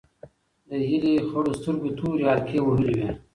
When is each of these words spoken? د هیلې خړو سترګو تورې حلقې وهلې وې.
د 0.69 0.71
هیلې 0.87 1.13
خړو 1.29 1.51
سترګو 1.59 1.89
تورې 1.97 2.23
حلقې 2.29 2.59
وهلې 2.63 2.93
وې. 2.99 3.09